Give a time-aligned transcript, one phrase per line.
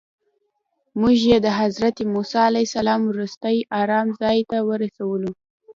[0.99, 5.31] موږ یې د حضرت موسی علیه السلام وروستي ارام ځای ته ورسولو.